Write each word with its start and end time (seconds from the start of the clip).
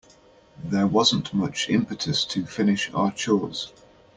There 0.63 0.87
wasn't 0.87 1.31
much 1.31 1.69
impetus 1.69 2.25
to 2.25 2.43
finish 2.47 2.89
our 2.91 3.11
chores. 3.11 3.71